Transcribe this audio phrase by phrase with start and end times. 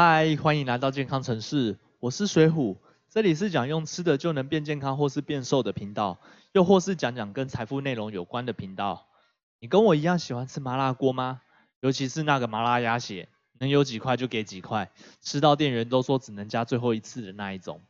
[0.00, 2.76] 嗨，欢迎来到健康城市，我是水虎，
[3.10, 6.20] 这里是讲用吃的就能变健康或是变瘦的频道，
[6.52, 9.08] 又或是讲讲跟财富内容有关的频道。
[9.58, 11.40] 你跟我一样喜欢吃麻辣锅吗？
[11.80, 14.88] 尤其是那个麻辣鸭血，能有几块就给几块，
[15.20, 17.80] 吃到店员都说只能加最后一次的那一种。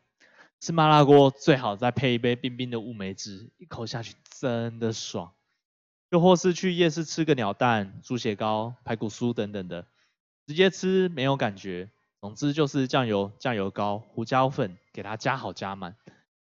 [0.61, 5.33] 吃麻辣锅最好再配一杯冰冰的乌梅汁，一口下去真的爽。
[6.09, 9.85] 又或是去夜市吃个鸟蛋、猪血糕、排骨酥等等的，
[10.47, 11.91] 直接吃没有感觉。
[12.21, 15.95] 总之就是酱油、酱油膏、胡椒粉，给它加好加满，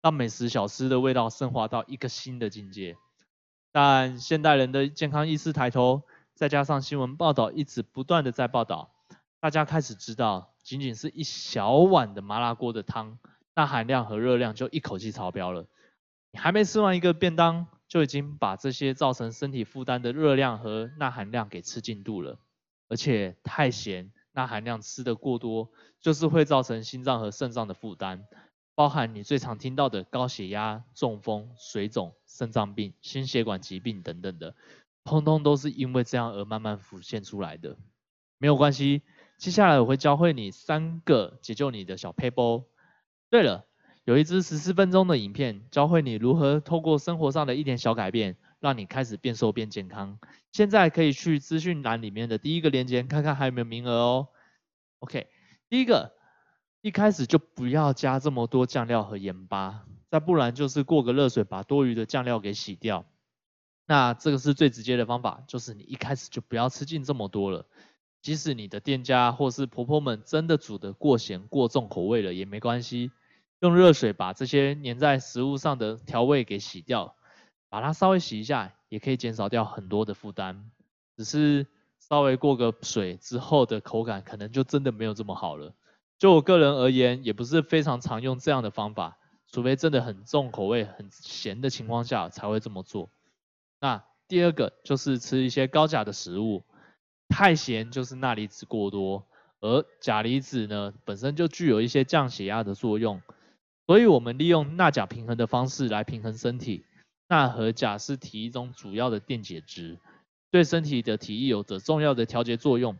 [0.00, 2.96] 让美食小吃的味道升华到一个新的境界。
[3.72, 6.02] 但现代人的健康意识抬头，
[6.34, 8.91] 再加上新闻报道一直不断的在报道，
[9.41, 13.19] 大家开始知道，仅仅是一小碗的麻辣锅的汤，
[13.55, 15.66] 钠含量和热量就一口气超标了。
[16.30, 22.38] 你还没吃完一个便当，就已经把这些造成身体负担的热量和钠含量给吃进肚了，
[22.88, 24.12] 而且太咸。
[24.36, 28.27] 钠含量吃的过多，就是会造成心脏和肾脏的负担，
[28.74, 34.55] 包含你最常听到的高血压、中风、水肿、肾脏病、心血管疾病等等的，
[35.05, 37.78] 通通都是因为这样而慢慢浮现出来的。
[38.36, 39.00] 没有关系，
[39.38, 42.64] 接下来我会教会你三个解救你的小 paper。
[43.30, 43.64] 对了，
[44.05, 48.36] 有一支十四分钟的影片，教会你如何透过生活上的一点小改变。
[48.60, 50.18] 让你开始变瘦变健康，
[50.52, 54.28] 现在可以去资讯栏里面的第一个链接看看还有没有名额哦。
[55.00, 55.26] OK，
[55.68, 56.12] 第一个，
[56.80, 63.04] 一开始就不要加这么多酱料和盐巴，再不然就是过个热水把多余的酱料给洗掉。
[63.86, 67.66] 那这个是最直接的方法，就是你一开始就不要吃进这么多了。
[68.22, 73.12] 即使你的店家或是婆婆们真的煮的过咸过重口味了也没关系，
[73.60, 77.16] 用热水把这些粘在食物上的调味给洗掉。
[77.77, 80.70] 把它稍微洗一下，也可以减少掉很多的负担。
[81.14, 81.66] 只是
[81.98, 85.74] 稍微过个水之后的口感，可能就真的没有这么好了。
[86.18, 89.18] 就我个人而言，也不是非常常用这样的方法，
[89.52, 93.10] 除非真的很重口味、很咸的情况下才会这么做。
[93.78, 96.64] 那第二个就是吃一些高钾的食物，
[97.28, 99.27] 太咸就是钠离子过多，
[99.61, 103.20] 而钾离子呢本身就具有一些降血压的作用，
[103.86, 106.86] 所以我们利用钠钾平衡的方式来平衡身体。
[107.29, 109.98] 钠和钾是体液中主要的电解质，
[110.51, 112.97] 对身体的体液有着重要的调节作用。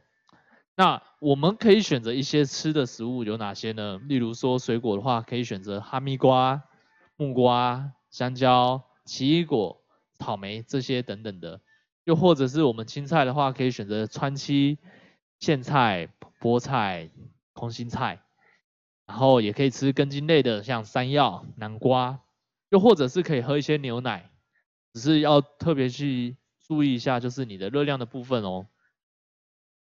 [0.75, 3.99] 那我们可以选择一些吃的食物有哪些呢？
[4.09, 6.63] 例如说水果的话，可以选择哈密瓜、
[7.17, 9.81] 木瓜、香蕉、奇异果、
[10.19, 11.61] 草莓这些等等的。
[12.05, 14.79] 又或者是我们青菜的话，可以选择川七、
[15.41, 16.09] 苋菜、
[16.41, 17.11] 菠菜、
[17.53, 18.21] 空心菜。
[19.07, 22.21] 然后也可以吃根茎类的，像山药、南瓜。
[22.71, 24.31] 又或者是可以喝一些牛奶，
[24.93, 28.67] 只是要特别去注意一下，就是你的热量的部分哦。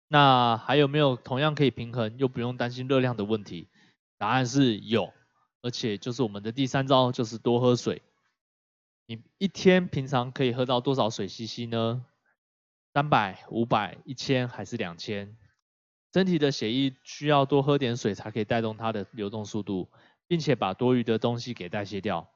[0.08, 3.68] 那还有没有同样可以平衡又不用担心热量的问题？
[4.18, 5.12] 答案是有，
[5.62, 8.02] 而且就是我们的第三招，就是多喝水。
[9.06, 12.04] 你一天平常可以喝到多少水 CC 呢？
[12.92, 15.36] 三百、五百、一千还是两千？
[16.12, 19.90] 身体的血液需要多喝点水才可以带动它的流动速度，
[20.28, 22.30] 并且把多余的东西给代谢掉。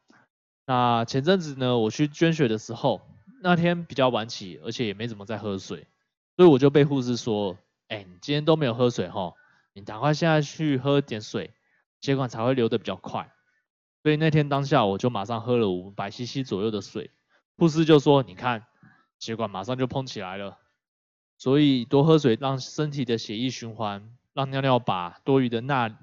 [0.69, 3.01] 那前阵子呢，我去捐血的时候，
[3.41, 5.87] 那天比较晚起，而且也没怎么在喝水，
[6.37, 7.57] 所以我就被护士说
[7.89, 9.33] ：“哎，你今天都没有喝水哈，
[9.73, 11.55] 你赶快现在去喝点水，
[12.03, 13.33] 血管才会流得比较快。”
[14.05, 17.11] 所以那天当下我就马上喝了五百 CC 左右的水，
[17.57, 18.67] 护士就说：“你看，
[19.19, 20.59] 血管马上就膨起来了。”
[21.39, 25.97] 所以多喝水，让身体的血液循环，让尿尿把多余的钠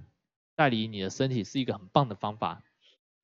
[0.56, 2.64] 带离你的身体，是一个很棒的方法。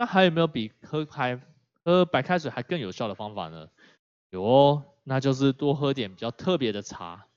[0.02, 1.40] 那还有没有比喝开
[1.86, 3.70] 喝白开水还更有效的方法呢？
[4.32, 7.28] 有哦，那就是多喝点比较特别的茶。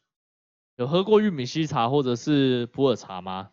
[0.77, 3.51] 有喝过玉米溪茶或者是普洱茶吗？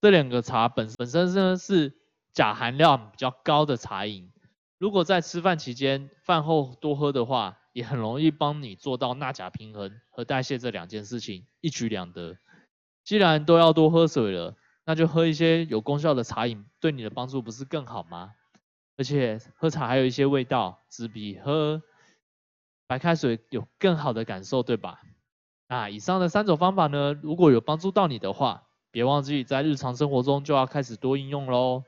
[0.00, 1.92] 这两个茶本本身呢是
[2.32, 4.32] 钾含量比较高的茶饮。
[4.78, 12.38] 如果在吃饭期间饭后多喝的话，也很容易帮你做到钠钾平衡和代谢这两件事情，一举两得。
[13.04, 18.32] 既然都要多喝水了，那就喝一些有功效的茶饮，对你的帮助不是更好吗？
[18.96, 21.82] 而且喝茶还有一些味道，只比喝
[22.86, 25.00] 白开水有更好的感受，对吧？
[25.68, 31.82] 那以上的三种方法呢，如果有帮助到你的话，别忘记在日常生活中就要开始多应用喽。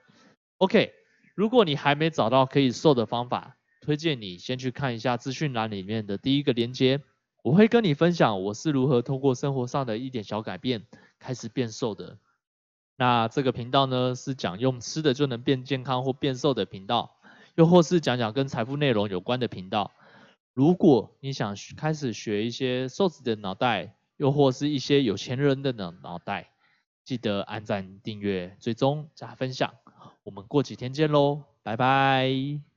[0.58, 0.92] OK，
[1.34, 7.02] 如果你还没找到可以瘦的方法，推荐你先去看一下资讯栏里面的第一个链接，
[7.44, 10.86] 我会跟你分享我是如何通过生活上的一点小改变
[11.20, 12.18] 开始变瘦的。
[12.96, 17.16] 那这个频道呢，是讲用吃的就能变健康或变瘦的频道，
[17.54, 19.92] 又或是讲讲跟财富内容有关的频道。
[20.54, 26.48] 如果你想开始学一些瘦子的脑袋，又或是一些有钱人的脑脑袋，
[27.04, 29.74] 记得按赞、订阅、追踪、加分享。
[30.22, 32.75] 我们过几天见喽，拜拜。